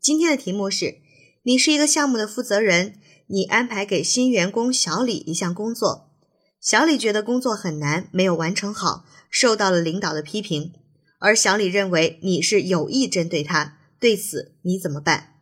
[0.00, 0.96] 今天的题目是：
[1.42, 2.94] 你是一个项目的负责人，
[3.26, 6.10] 你安排给新员工小李一项工作，
[6.58, 10.72] 小李觉得工作很难，没有完成好，受到了领导的批评，
[11.18, 15.34] 而小李认为你是有意针对他，对此你怎么办？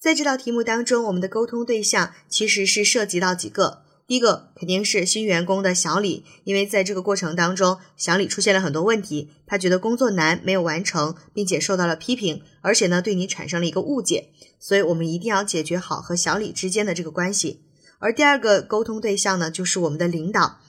[0.00, 3.82] 在这道题目当中，我们的沟通对象其实是涉及到几个。
[4.06, 14.28] 第一个肯定是新员工的小李，因为在这个过程当中，小李出现了很多问题，他觉得工作难，没有完成，并且受到了批评，而且呢，对你产生了一个误解，
[14.60, 17.62] 所以我们一定要解决好和小李之间的这个关系。
[17.98, 20.60] 而第二个沟通对象呢，就是我们的领导，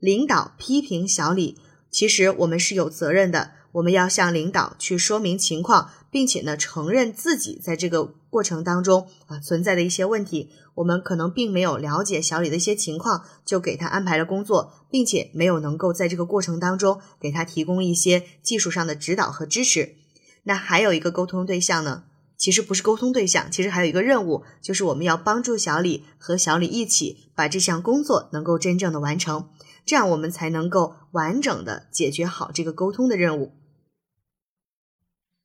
[0.00, 3.52] 领导批评小李，其实我们是有责任的。
[3.72, 10.48] 我们要向领导去说明情况，并且呢，承认自己在这个过程当中啊存在的一些问题。
[10.76, 19.96] 我们可能并没有了解小李的一些情况，就给他安排了工作，并且没有能够在这个过程当中给他提供一些技术上的指导和支持。
[20.44, 22.04] 那还有一个沟通对象呢，
[22.38, 29.50] 其实不是沟通对象，其实还有一个任务，就是我们要帮助小李和小李一起把这项工作能够真正的完成，
[29.84, 33.52] 这样我们才能够完整的解决好这个沟通的任务。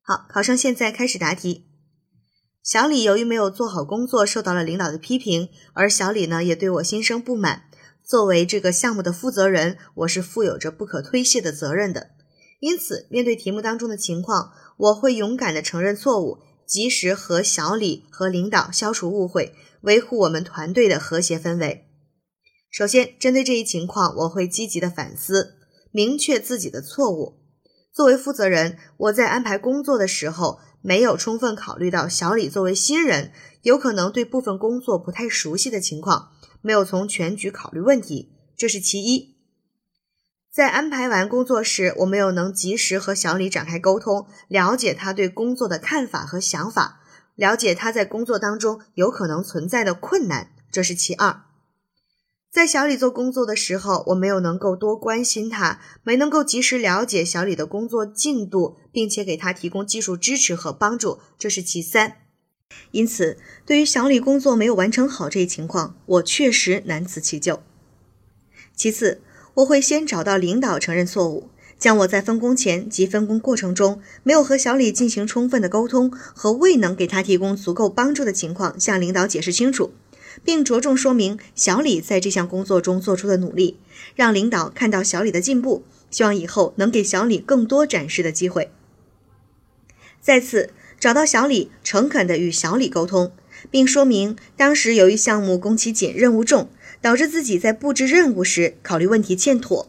[0.02, 1.66] 好，考生现在开始答题。
[2.68, 7.64] 小李由于没有做好工作，受到了领导的批评，而小李呢也对我心生不满。
[8.04, 12.10] 作为这个项目的负责人，我是负有着不可推卸的责任的。
[12.60, 21.86] 因此，面对题目当中的情况，我会勇敢的承认错误，及时和小李和领导消除误会，维护我们团队的和谐氛围。
[22.70, 25.54] 首先，针对这一情况，我会积极的反思，
[25.94, 27.38] 明确自己的错误。
[27.98, 33.32] 作为负责人，我在安排工作的时候没有充分考虑到小李作为新人，
[33.64, 36.30] 有可能对部分工作不太熟悉的情况，
[36.62, 39.38] 没有从全局考虑问题，这是其一。
[40.54, 47.00] 在安排完工作时，我没有能及时和小李展开沟通，了解他对工作的看法和想法，
[47.34, 51.47] 了解他在工作当中有可能存在的困难，这是其二。
[52.50, 62.18] 在小李做工作的时候，我没有能够多关心他，没能够及时了解小李的工作进度，并且给他提供技术支持和帮助，这是其三。
[62.92, 67.62] 因此，对于小李工作没有完成好这一情况，我确实难辞其咎。
[68.76, 69.22] 其次，
[69.56, 79.92] 我会先找到领导承认错误，将我在分工前及分工过程中没有和小李进行充分的沟通和未能给他提供足够帮助的情况向领导解释清楚。
[80.44, 83.78] 并着重说明小李在这项工作中做出的努力，
[84.16, 88.72] 让领导看到小李的进步，希望以后能给小李更多展示的机会。
[90.22, 93.32] 再次找到小李，诚恳地与小李沟通，
[93.72, 96.70] 并说明当时由于项目工期紧、任务重，
[97.02, 99.88] 导致自己在布置任务时考虑问题欠妥。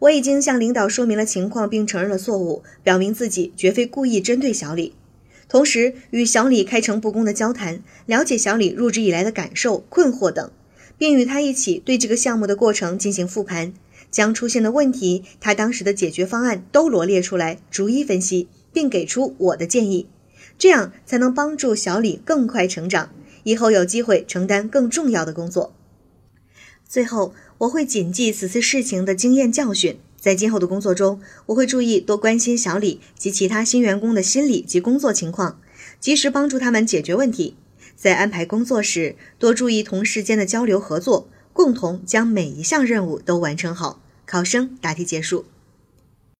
[0.00, 4.94] 我已经向领导说明了情况，并承认了错误，表明自己绝非故意针对小李。
[5.52, 10.50] 同时与小李开诚布公的交谈，了解小李入职以来的感受、困惑等，
[10.96, 13.74] 并与他一起对这个项目的过程进行复盘，
[14.10, 20.06] 将出现的问题、他当时的解决方案都罗列出来，逐一分析，并给出我的建议，
[20.56, 23.10] 这样才能帮助小李更快成长，
[23.42, 25.74] 以后有机会承担更重要的工作。
[26.88, 29.98] 最后，我会谨记此次事情的经验教训。
[30.22, 35.58] 在今后的工作中，我会注意多关心小李及其他新员工的心理及工作情况，
[35.98, 37.56] 及时帮助他们解决问题。
[37.96, 44.00] 在安排工作时，多注意同事间的交流合作，共同将每一项任务都完成好。
[44.24, 45.46] 考生答题结束。